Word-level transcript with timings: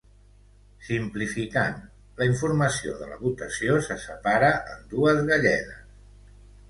Simplificant, 0.85 1.75
la 2.21 2.27
informació 2.29 2.95
de 3.01 3.09
la 3.11 3.19
votació 3.27 3.77
se 3.89 3.99
separa 4.07 4.51
en 4.77 4.83
dues 4.95 5.21
galledes. 5.29 6.41